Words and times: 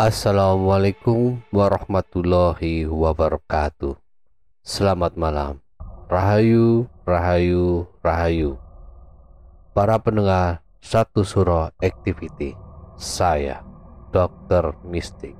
Assalamualaikum 0.00 1.44
warahmatullahi 1.52 2.88
wabarakatuh. 2.88 4.00
Selamat 4.64 5.12
malam. 5.12 5.60
Rahayu, 6.08 6.88
rahayu, 7.04 7.84
rahayu. 8.00 8.56
Para 9.76 10.00
pendengar 10.00 10.64
satu 10.80 11.20
suro 11.20 11.68
activity. 11.84 12.56
Saya, 12.96 13.60
Dr. 14.08 14.72
Mistik. 14.88 15.36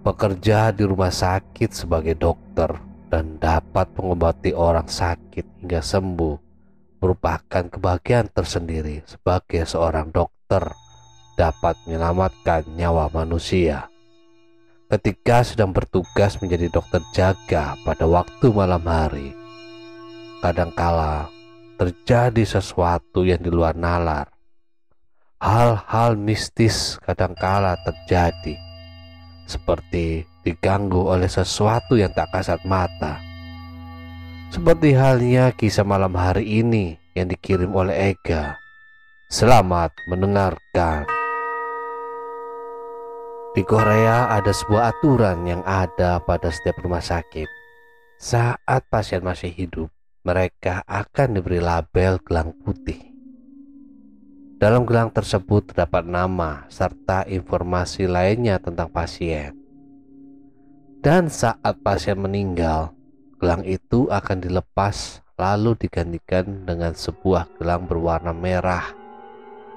Bekerja 0.00 0.72
di 0.72 0.88
rumah 0.88 1.12
sakit 1.12 1.68
sebagai 1.76 2.16
dokter 2.16 2.80
dan 3.12 3.36
dapat 3.36 3.92
mengobati 3.92 4.56
orang 4.56 4.88
sakit 4.88 5.60
hingga 5.60 5.84
sembuh 5.84 6.36
merupakan 6.96 7.68
kebahagiaan 7.68 8.32
tersendiri 8.32 9.04
sebagai 9.04 9.68
seorang 9.68 10.08
dokter 10.08 10.85
dapat 11.36 11.76
menyelamatkan 11.84 12.64
nyawa 12.74 13.12
manusia. 13.12 13.92
Ketika 14.88 15.44
sedang 15.44 15.70
bertugas 15.76 16.40
menjadi 16.40 16.72
dokter 16.72 17.04
jaga 17.12 17.76
pada 17.84 18.08
waktu 18.08 18.48
malam 18.50 18.82
hari, 18.82 19.36
kadangkala 20.40 21.28
terjadi 21.76 22.42
sesuatu 22.46 23.22
yang 23.22 23.42
di 23.44 23.52
luar 23.52 23.76
nalar. 23.76 24.32
Hal-hal 25.36 26.16
mistis 26.16 26.96
kadangkala 27.04 27.76
terjadi, 27.84 28.56
seperti 29.44 30.24
diganggu 30.40 31.04
oleh 31.04 31.28
sesuatu 31.28 31.98
yang 32.00 32.14
tak 32.16 32.32
kasat 32.32 32.64
mata. 32.64 33.20
Seperti 34.48 34.96
halnya 34.96 35.52
kisah 35.52 35.84
malam 35.84 36.14
hari 36.16 36.64
ini 36.64 36.96
yang 37.12 37.28
dikirim 37.28 37.74
oleh 37.74 38.14
Ega. 38.14 38.56
Selamat 39.26 39.90
mendengarkan. 40.06 41.15
Di 43.56 43.64
Korea 43.64 44.28
ada 44.28 44.52
sebuah 44.52 44.92
aturan 44.92 45.48
yang 45.48 45.64
ada 45.64 46.20
pada 46.20 46.52
setiap 46.52 46.76
rumah 46.84 47.00
sakit. 47.00 47.48
Saat 48.20 48.84
pasien 48.92 49.24
masih 49.24 49.48
hidup, 49.48 49.88
mereka 50.28 50.84
akan 50.84 51.40
diberi 51.40 51.64
label 51.64 52.20
gelang 52.20 52.52
putih. 52.52 53.00
Dalam 54.60 54.84
gelang 54.84 55.08
tersebut 55.08 55.72
terdapat 55.72 56.04
nama 56.04 56.68
serta 56.68 57.24
informasi 57.24 58.04
lainnya 58.04 58.60
tentang 58.60 58.92
pasien. 58.92 59.56
Dan 61.00 61.32
saat 61.32 61.80
pasien 61.80 62.20
meninggal, 62.20 62.92
gelang 63.40 63.64
itu 63.64 64.04
akan 64.12 64.36
dilepas 64.36 65.24
lalu 65.40 65.72
digantikan 65.80 66.68
dengan 66.68 66.92
sebuah 66.92 67.56
gelang 67.56 67.88
berwarna 67.88 68.36
merah 68.36 69.05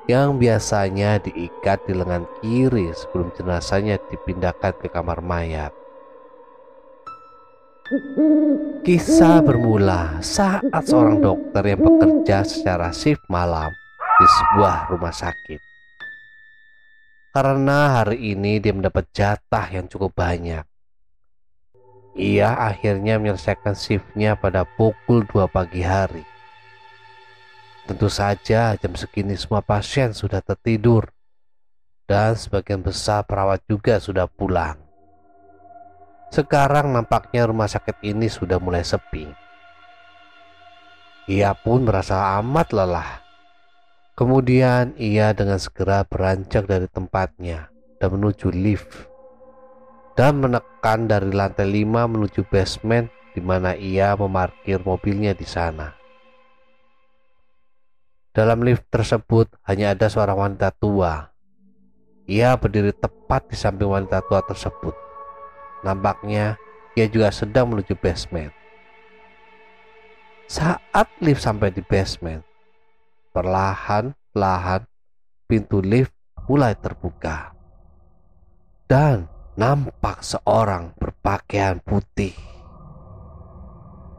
yang 0.09 0.41
biasanya 0.41 1.21
diikat 1.21 1.85
di 1.85 1.93
lengan 1.93 2.25
kiri 2.41 2.89
sebelum 2.97 3.29
jenazahnya 3.37 4.01
dipindahkan 4.09 4.73
ke 4.81 4.89
kamar 4.89 5.21
mayat. 5.21 5.69
Kisah 8.81 9.45
bermula 9.45 10.17
saat 10.25 10.81
seorang 10.89 11.21
dokter 11.21 11.61
yang 11.61 11.85
bekerja 11.85 12.41
secara 12.41 12.89
shift 12.89 13.21
malam 13.29 13.69
di 14.17 14.25
sebuah 14.25 14.89
rumah 14.89 15.13
sakit. 15.13 15.61
Karena 17.29 18.01
hari 18.01 18.33
ini 18.33 18.57
dia 18.57 18.73
mendapat 18.73 19.13
jatah 19.13 19.69
yang 19.69 19.85
cukup 19.85 20.17
banyak. 20.17 20.65
Ia 22.17 22.57
akhirnya 22.57 23.21
menyelesaikan 23.21 23.77
shiftnya 23.77 24.33
pada 24.33 24.65
pukul 24.65 25.21
2 25.29 25.45
pagi 25.45 25.85
hari. 25.85 26.25
Tentu 27.89 28.05
saja 28.05 28.77
jam 28.77 28.93
segini 28.93 29.33
semua 29.33 29.65
pasien 29.65 30.13
sudah 30.13 30.45
tertidur 30.45 31.09
dan 32.05 32.37
sebagian 32.37 32.85
besar 32.85 33.25
perawat 33.25 33.65
juga 33.65 33.97
sudah 33.97 34.29
pulang. 34.29 34.77
Sekarang 36.29 36.93
nampaknya 36.93 37.49
rumah 37.49 37.65
sakit 37.65 38.05
ini 38.05 38.29
sudah 38.29 38.61
mulai 38.61 38.85
sepi. 38.85 39.25
Ia 41.33 41.57
pun 41.57 41.81
merasa 41.81 42.37
amat 42.37 42.77
lelah. 42.77 43.25
Kemudian 44.13 44.93
ia 44.93 45.33
dengan 45.33 45.57
segera 45.57 46.05
beranjak 46.05 46.69
dari 46.69 46.85
tempatnya 46.85 47.73
dan 47.97 48.13
menuju 48.13 48.53
lift 48.53 49.09
dan 50.13 50.45
menekan 50.45 51.09
dari 51.09 51.33
lantai 51.33 51.65
5 51.65 52.05
menuju 52.05 52.45
basement 52.53 53.09
di 53.33 53.41
mana 53.41 53.73
ia 53.73 54.13
memarkir 54.13 54.77
mobilnya 54.85 55.33
di 55.33 55.49
sana. 55.49 55.98
Dalam 58.29 58.61
lift 58.61 58.85
tersebut 58.93 59.49
hanya 59.65 59.97
ada 59.97 60.05
seorang 60.05 60.37
wanita 60.37 60.69
tua. 60.77 61.33
Ia 62.29 62.53
berdiri 62.61 62.93
tepat 62.93 63.49
di 63.49 63.57
samping 63.57 63.89
wanita 63.89 64.21
tua 64.21 64.45
tersebut. 64.45 64.93
Nampaknya 65.81 66.61
ia 66.93 67.09
juga 67.09 67.33
sedang 67.33 67.73
menuju 67.73 67.97
basement. 67.97 68.53
Saat 70.45 71.09
lift 71.25 71.41
sampai 71.41 71.73
di 71.73 71.81
basement, 71.81 72.45
perlahan-lahan 73.33 74.85
pintu 75.49 75.81
lift 75.81 76.13
mulai 76.45 76.77
terbuka. 76.77 77.53
Dan 78.89 79.25
nampak 79.57 80.25
seorang 80.25 80.93
berpakaian 80.97 81.81
putih. 81.81 82.33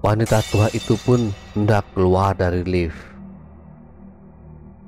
Wanita 0.03 0.43
tua 0.51 0.67
itu 0.71 0.95
pun 1.03 1.35
hendak 1.55 1.87
keluar 1.95 2.35
dari 2.35 2.63
lift. 2.63 3.10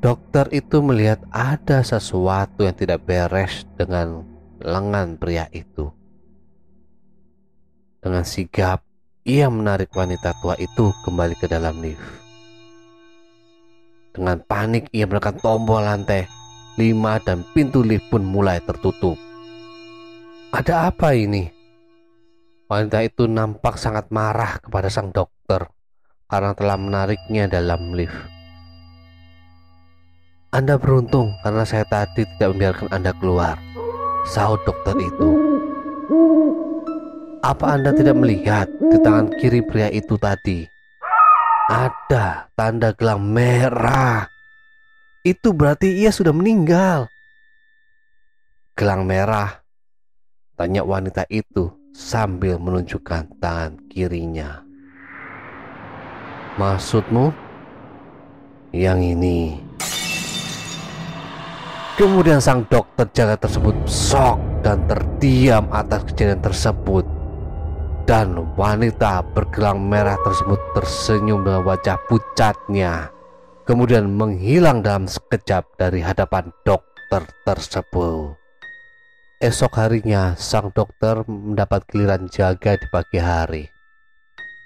Dokter 0.02 0.50
itu 0.50 0.82
melihat 0.82 1.22
ada 1.30 1.78
sesuatu 1.86 2.66
yang 2.66 2.74
tidak 2.74 3.06
beres 3.06 3.62
dengan 3.78 4.26
lengan 4.58 5.14
pria 5.14 5.46
itu. 5.54 5.94
Dengan 8.02 8.26
sigap, 8.26 8.82
ia 9.22 9.46
menarik 9.46 9.94
wanita 9.94 10.34
tua 10.42 10.58
itu 10.58 10.90
kembali 11.06 11.38
ke 11.38 11.46
dalam 11.46 11.78
lift. 11.78 12.02
Dengan 14.10 14.42
panik, 14.42 14.90
ia 14.90 15.06
menekan 15.06 15.38
tombol 15.38 15.86
lantai 15.86 16.26
lima 16.74 17.22
dan 17.22 17.46
pintu 17.54 17.86
lift 17.86 18.10
pun 18.10 18.26
mulai 18.26 18.58
tertutup. 18.58 19.14
Ada 20.50 20.90
apa 20.90 21.14
ini? 21.14 21.46
Wanita 22.66 23.06
itu 23.06 23.30
nampak 23.30 23.78
sangat 23.78 24.10
marah 24.10 24.58
kepada 24.58 24.90
sang 24.90 25.14
dokter 25.14 25.70
karena 26.26 26.58
telah 26.58 26.74
menariknya 26.74 27.46
dalam 27.46 27.94
lift. 27.94 28.41
Anda 30.52 30.76
beruntung 30.76 31.32
karena 31.40 31.64
saya 31.64 31.80
tadi 31.88 32.28
tidak 32.36 32.52
membiarkan 32.52 32.92
Anda 32.92 33.16
keluar, 33.16 33.56
sahut 34.28 34.60
dokter 34.68 34.92
itu. 35.00 35.30
Apa 37.40 37.80
Anda 37.80 37.96
tidak 37.96 38.20
melihat 38.20 38.68
di 38.68 39.00
tangan 39.00 39.32
kiri 39.40 39.64
pria 39.64 39.88
itu 39.88 40.20
tadi? 40.20 40.68
Ada 41.72 42.52
tanda 42.52 42.92
gelang 42.92 43.24
merah. 43.24 44.28
Itu 45.24 45.56
berarti 45.56 45.88
ia 46.04 46.12
sudah 46.12 46.36
meninggal. 46.36 47.08
Gelang 48.76 49.08
merah? 49.08 49.64
Tanya 50.52 50.84
wanita 50.84 51.24
itu 51.32 51.72
sambil 51.96 52.60
menunjukkan 52.60 53.40
tangan 53.40 53.80
kirinya. 53.88 54.60
Maksudmu? 56.60 57.32
Yang 58.76 59.16
ini. 59.16 59.71
Kemudian 62.02 62.42
sang 62.42 62.66
dokter 62.66 63.06
jaga 63.14 63.46
tersebut 63.46 63.78
shock 63.86 64.34
dan 64.66 64.82
terdiam 64.90 65.70
atas 65.70 66.02
kejadian 66.10 66.42
tersebut. 66.42 67.06
Dan 68.10 68.42
wanita 68.58 69.22
bergelang 69.30 69.86
merah 69.86 70.18
tersebut 70.26 70.58
tersenyum 70.74 71.46
dengan 71.46 71.62
wajah 71.62 71.94
pucatnya. 72.10 73.06
Kemudian 73.62 74.10
menghilang 74.18 74.82
dalam 74.82 75.06
sekejap 75.06 75.78
dari 75.78 76.02
hadapan 76.02 76.50
dokter 76.66 77.22
tersebut. 77.46 78.34
Esok 79.38 79.70
harinya 79.78 80.34
sang 80.34 80.74
dokter 80.74 81.22
mendapat 81.30 81.86
giliran 81.86 82.26
jaga 82.26 82.74
di 82.82 82.86
pagi 82.90 83.22
hari. 83.22 83.64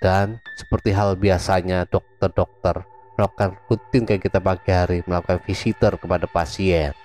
Dan 0.00 0.40
seperti 0.56 0.88
hal 0.96 1.20
biasanya 1.20 1.84
dokter-dokter 1.84 2.88
melakukan 3.20 3.60
rutin 3.68 4.08
kayak 4.08 4.24
kita 4.24 4.40
pagi 4.40 4.72
hari 4.72 5.04
melakukan 5.04 5.44
visitor 5.44 6.00
kepada 6.00 6.24
pasien 6.24 6.96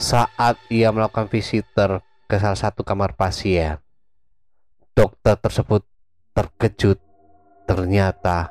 saat 0.00 0.56
ia 0.72 0.92
melakukan 0.92 1.28
visitor 1.28 2.00
ke 2.28 2.40
salah 2.40 2.56
satu 2.56 2.80
kamar 2.80 3.12
pasien. 3.12 3.76
Dokter 4.96 5.36
tersebut 5.36 5.84
terkejut. 6.32 6.96
Ternyata 7.62 8.50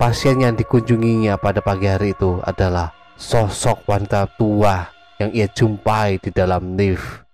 pasien 0.00 0.40
yang 0.42 0.56
dikunjunginya 0.56 1.38
pada 1.38 1.60
pagi 1.60 1.86
hari 1.86 2.12
itu 2.16 2.40
adalah 2.42 2.92
sosok 3.16 3.86
wanita 3.88 4.28
tua 4.36 4.88
yang 5.16 5.32
ia 5.32 5.48
jumpai 5.48 6.20
di 6.20 6.28
dalam 6.34 6.76
lift 6.76 7.24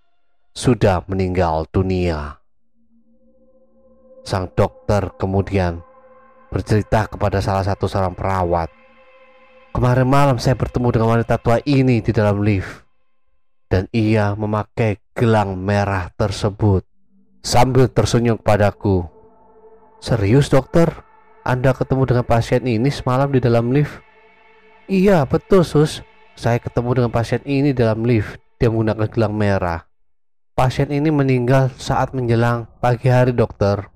sudah 0.52 1.02
meninggal 1.08 1.66
dunia. 1.72 2.38
Sang 4.22 4.46
dokter 4.54 5.10
kemudian 5.18 5.82
bercerita 6.52 7.08
kepada 7.10 7.42
salah 7.42 7.64
satu 7.66 7.88
seorang 7.88 8.14
perawat. 8.14 8.70
Kemarin 9.72 10.06
malam 10.06 10.36
saya 10.36 10.54
bertemu 10.54 10.92
dengan 10.92 11.08
wanita 11.18 11.40
tua 11.40 11.58
ini 11.64 12.04
di 12.04 12.12
dalam 12.12 12.44
lift 12.44 12.81
dan 13.72 13.88
ia 13.88 14.36
memakai 14.36 15.00
gelang 15.16 15.56
merah 15.56 16.12
tersebut 16.12 16.84
sambil 17.40 17.88
tersenyum 17.88 18.36
padaku. 18.36 19.08
Serius 19.96 20.52
dokter? 20.52 20.92
Anda 21.40 21.72
ketemu 21.72 22.04
dengan 22.04 22.26
pasien 22.28 22.68
ini 22.68 22.92
semalam 22.92 23.32
di 23.32 23.40
dalam 23.40 23.72
lift? 23.72 24.04
Iya 24.92 25.24
betul 25.24 25.64
sus, 25.64 26.04
saya 26.36 26.60
ketemu 26.60 27.00
dengan 27.00 27.12
pasien 27.16 27.40
ini 27.48 27.72
dalam 27.72 28.04
lift. 28.04 28.36
Dia 28.60 28.68
menggunakan 28.68 29.08
gelang 29.08 29.34
merah. 29.34 29.88
Pasien 30.52 30.92
ini 30.92 31.08
meninggal 31.08 31.72
saat 31.80 32.12
menjelang 32.12 32.68
pagi 32.78 33.08
hari 33.08 33.32
dokter. 33.32 33.88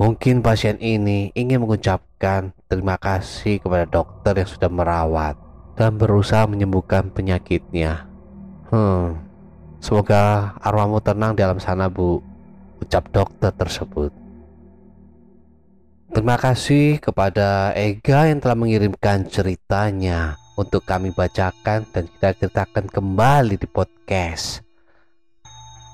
Mungkin 0.00 0.40
pasien 0.40 0.80
ini 0.80 1.28
ingin 1.36 1.60
mengucapkan 1.60 2.56
terima 2.72 2.96
kasih 2.96 3.60
kepada 3.60 3.84
dokter 3.84 4.32
yang 4.32 4.48
sudah 4.48 4.70
merawat 4.72 5.36
dan 5.76 6.00
berusaha 6.00 6.48
menyembuhkan 6.48 7.12
penyakitnya. 7.12 8.09
Hmm, 8.70 9.18
semoga 9.82 10.54
arwahmu 10.62 11.02
tenang 11.02 11.34
di 11.34 11.42
alam 11.42 11.58
sana, 11.58 11.90
Bu. 11.90 12.22
Ucap 12.78 13.10
dokter 13.10 13.50
tersebut. 13.50 14.14
Terima 16.14 16.38
kasih 16.38 17.02
kepada 17.02 17.74
Ega 17.74 18.30
yang 18.30 18.38
telah 18.38 18.54
mengirimkan 18.54 19.26
ceritanya 19.26 20.38
untuk 20.54 20.86
kami 20.86 21.10
bacakan 21.10 21.82
dan 21.90 22.06
kita 22.06 22.30
ceritakan 22.38 22.86
kembali 22.86 23.58
di 23.58 23.66
podcast. 23.66 24.62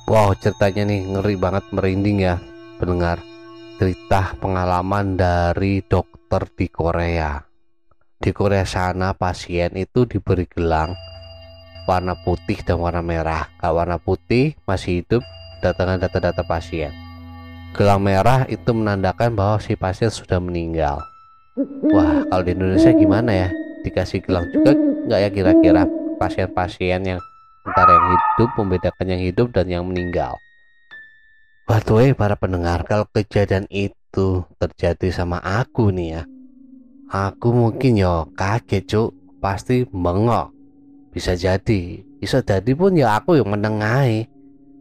Wow, 0.04 0.36
ceritanya 0.36 0.92
nih 0.92 1.16
ngeri 1.16 1.36
banget 1.40 1.64
merinding 1.72 2.28
ya, 2.28 2.36
pendengar. 2.76 3.24
Cerita 3.80 4.36
pengalaman 4.36 5.16
dari 5.16 5.80
dokter 5.80 6.44
di 6.52 6.68
Korea. 6.68 7.40
Di 8.20 8.36
Korea 8.36 8.68
sana 8.68 9.16
pasien 9.16 9.72
itu 9.80 10.04
diberi 10.04 10.44
gelang 10.44 11.15
warna 11.86 12.18
putih 12.18 12.58
dan 12.66 12.82
warna 12.82 13.00
merah. 13.00 13.46
Kalau 13.62 13.78
warna 13.78 13.96
putih 13.96 14.58
masih 14.66 15.00
hidup, 15.00 15.22
datangan 15.62 16.02
data-data 16.02 16.42
pasien. 16.42 16.90
Gelang 17.72 18.02
merah 18.02 18.44
itu 18.50 18.74
menandakan 18.74 19.38
bahwa 19.38 19.56
si 19.62 19.78
pasien 19.78 20.10
sudah 20.10 20.42
meninggal. 20.42 21.00
Wah, 21.94 22.26
kalau 22.28 22.42
di 22.44 22.52
Indonesia 22.52 22.92
gimana 22.92 23.30
ya? 23.32 23.48
Dikasih 23.86 24.20
gelang 24.26 24.50
juga 24.50 24.74
nggak 24.76 25.20
ya 25.22 25.28
kira-kira 25.30 25.82
pasien-pasien 26.18 27.00
yang 27.06 27.20
antara 27.62 27.94
yang 27.94 28.06
hidup 28.12 28.50
membedakan 28.58 29.06
yang 29.06 29.22
hidup 29.22 29.48
dan 29.54 29.66
yang 29.70 29.84
meninggal. 29.86 30.34
Waduh, 31.66 32.02
eh, 32.02 32.14
para 32.14 32.38
pendengar, 32.38 32.86
kalau 32.86 33.06
kejadian 33.10 33.66
itu 33.70 34.46
terjadi 34.58 35.10
sama 35.10 35.42
aku 35.42 35.90
nih 35.90 36.18
ya, 36.18 36.22
aku 37.10 37.50
mungkin 37.50 37.98
yo 37.98 38.30
kaget 38.38 38.86
cuk, 38.86 39.10
pasti 39.42 39.82
bengok 39.82 40.55
bisa 41.16 41.32
jadi. 41.32 42.04
Bisa 42.20 42.44
jadi 42.44 42.76
pun 42.76 42.92
ya 42.92 43.16
aku 43.16 43.40
yang 43.40 43.48
menengahi 43.48 44.28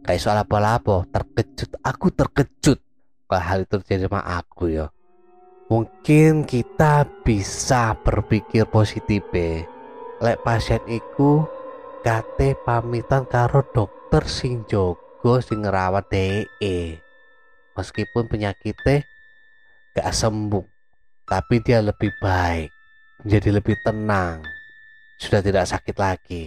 kayak 0.04 0.20
soal 0.20 0.36
apa-apa 0.36 1.08
terkejut. 1.08 1.80
Aku 1.80 2.12
terkejut. 2.12 2.76
Kalau 3.24 3.40
hal 3.40 3.64
itu 3.64 3.80
terjadi 3.80 4.12
sama 4.12 4.20
aku 4.20 4.68
ya. 4.68 4.92
Mungkin 5.72 6.44
kita 6.44 7.08
bisa 7.24 7.96
berpikir 8.04 8.68
positif 8.68 9.24
lek 10.16 10.40
pasien 10.44 10.78
iku 10.86 11.44
kate 12.06 12.54
pamitan 12.62 13.26
karo 13.26 13.66
dokter 13.74 14.24
sing 14.30 14.62
jogo 14.64 15.42
sing 15.42 15.66
ngerawat 15.66 16.08
DE 16.08 17.02
meskipun 17.76 18.24
penyakitnya 18.24 19.04
gak 19.92 20.08
sembuh 20.16 20.64
tapi 21.28 21.60
dia 21.60 21.84
lebih 21.84 22.14
baik 22.22 22.72
menjadi 23.20 23.60
lebih 23.60 23.76
tenang 23.84 24.40
sudah 25.16 25.40
tidak 25.40 25.64
sakit 25.68 25.96
lagi. 25.96 26.44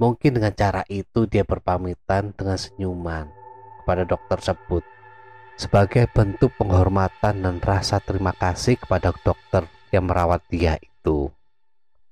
Mungkin 0.00 0.40
dengan 0.40 0.56
cara 0.56 0.80
itu 0.88 1.28
dia 1.28 1.44
berpamitan 1.44 2.32
dengan 2.32 2.56
senyuman 2.56 3.28
kepada 3.84 4.08
dokter 4.08 4.40
tersebut 4.40 4.84
sebagai 5.60 6.08
bentuk 6.08 6.56
penghormatan 6.56 7.44
dan 7.44 7.60
rasa 7.60 8.00
terima 8.00 8.32
kasih 8.32 8.80
kepada 8.80 9.12
dokter 9.12 9.68
yang 9.92 10.08
merawat 10.08 10.40
dia 10.48 10.80
itu. 10.80 11.28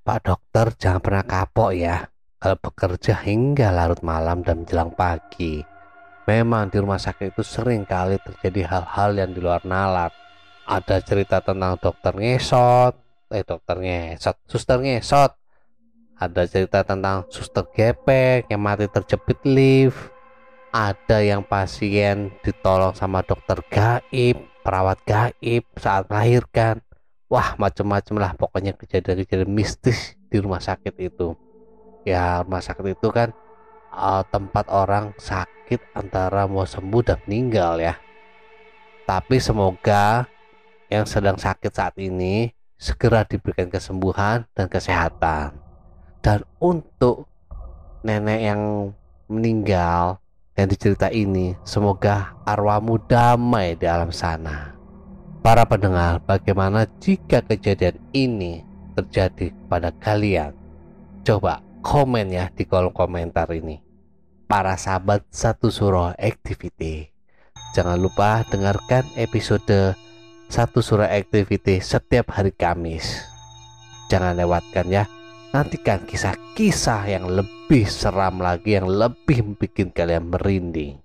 Pak 0.04 0.20
dokter 0.20 0.76
jangan 0.76 1.00
pernah 1.00 1.24
kapok 1.24 1.72
ya 1.72 2.12
kalau 2.36 2.60
bekerja 2.60 3.24
hingga 3.24 3.72
larut 3.72 4.04
malam 4.04 4.44
dan 4.44 4.64
menjelang 4.64 4.92
pagi. 4.92 5.64
Memang 6.28 6.68
di 6.68 6.76
rumah 6.76 7.00
sakit 7.00 7.32
itu 7.32 7.40
sering 7.40 7.88
kali 7.88 8.20
terjadi 8.20 8.68
hal-hal 8.68 9.16
yang 9.16 9.32
di 9.32 9.40
luar 9.40 9.64
nalar. 9.64 10.12
Ada 10.68 11.00
cerita 11.00 11.40
tentang 11.40 11.80
dokter 11.80 12.12
ngesot, 12.12 12.92
eh 13.32 13.44
dokter 13.44 13.76
ngesot 13.78 14.36
suster 14.48 14.80
ngesot 14.80 15.38
ada 16.18 16.50
cerita 16.50 16.82
tentang 16.82 17.30
suster 17.30 17.62
gepek 17.70 18.50
yang 18.50 18.58
mati 18.58 18.90
terjepit 18.90 19.38
lift. 19.46 20.10
Ada 20.74 21.22
yang 21.22 21.46
pasien 21.46 22.34
ditolong 22.42 22.90
sama 22.92 23.22
dokter 23.22 23.62
gaib 23.70 24.36
perawat 24.66 24.98
gaib 25.06 25.62
saat 25.78 26.10
melahirkan. 26.10 26.82
Wah 27.30 27.54
macam-macam 27.54 28.14
lah. 28.18 28.30
Pokoknya 28.34 28.74
kejadian-kejadian 28.74 29.46
mistis 29.46 30.18
di 30.26 30.42
rumah 30.42 30.58
sakit 30.58 30.98
itu. 30.98 31.38
Ya 32.02 32.42
rumah 32.42 32.66
sakit 32.66 32.98
itu 32.98 33.08
kan 33.14 33.30
uh, 33.94 34.26
tempat 34.26 34.66
orang 34.74 35.14
sakit 35.14 35.94
antara 35.94 36.50
mau 36.50 36.66
sembuh 36.66 37.14
dan 37.14 37.22
meninggal 37.30 37.78
ya. 37.78 37.94
Tapi 39.06 39.38
semoga 39.38 40.26
yang 40.90 41.06
sedang 41.06 41.38
sakit 41.38 41.70
saat 41.70 41.94
ini 42.02 42.57
segera 42.78 43.26
diberikan 43.26 43.68
kesembuhan 43.68 44.46
dan 44.54 44.70
kesehatan. 44.70 45.58
Dan 46.22 46.46
untuk 46.62 47.26
nenek 48.06 48.40
yang 48.40 48.62
meninggal 49.26 50.22
yang 50.54 50.66
dicerita 50.70 51.10
ini, 51.10 51.54
semoga 51.66 52.38
arwahmu 52.46 52.98
damai 53.06 53.74
di 53.78 53.86
alam 53.86 54.10
sana. 54.14 54.74
Para 55.42 55.62
pendengar, 55.66 56.18
bagaimana 56.22 56.86
jika 56.98 57.42
kejadian 57.42 57.98
ini 58.10 58.66
terjadi 58.98 59.54
pada 59.70 59.94
kalian? 59.94 60.54
Coba 61.22 61.62
komen 61.82 62.34
ya 62.34 62.50
di 62.50 62.66
kolom 62.66 62.90
komentar 62.90 63.46
ini. 63.54 63.78
Para 64.50 64.74
sahabat 64.74 65.28
satu 65.30 65.70
surah 65.70 66.18
activity. 66.18 67.12
Jangan 67.76 68.00
lupa 68.00 68.42
dengarkan 68.48 69.04
episode 69.14 69.94
satu 70.48 70.80
surah 70.80 71.12
activity 71.12 71.78
setiap 71.78 72.32
hari 72.32 72.56
Kamis. 72.56 73.20
Jangan 74.08 74.34
lewatkan 74.34 74.88
ya. 74.88 75.04
Nantikan 75.48 76.04
kisah-kisah 76.04 77.08
yang 77.08 77.24
lebih 77.24 77.88
seram 77.88 78.40
lagi 78.40 78.76
yang 78.76 78.88
lebih 78.88 79.56
bikin 79.56 79.88
kalian 79.92 80.28
merinding. 80.28 81.00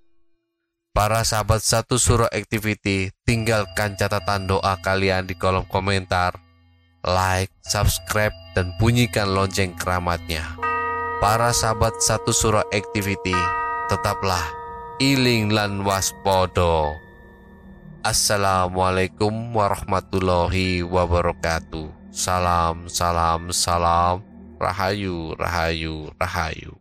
Para 0.92 1.24
sahabat 1.24 1.64
satu 1.64 1.96
surah 1.96 2.30
activity, 2.30 3.10
tinggalkan 3.24 3.96
catatan 3.96 4.46
doa 4.46 4.78
kalian 4.84 5.26
di 5.26 5.34
kolom 5.34 5.64
komentar. 5.72 6.36
Like, 7.04 7.52
subscribe, 7.68 8.36
dan 8.56 8.72
bunyikan 8.80 9.32
lonceng 9.32 9.76
keramatnya. 9.76 10.44
Para 11.24 11.52
sahabat 11.56 12.00
satu 12.00 12.32
surah 12.36 12.68
activity, 12.72 13.36
tetaplah 13.92 14.44
iling 15.02 15.52
lan 15.52 15.82
waspodo. 15.82 17.03
Assalamualaikum 18.04 19.56
warahmatullahi 19.56 20.84
wabarakatuh. 20.84 22.12
Salam, 22.12 22.92
salam, 22.92 23.48
salam. 23.56 24.20
Rahayu, 24.60 25.32
rahayu, 25.40 26.12
rahayu. 26.20 26.76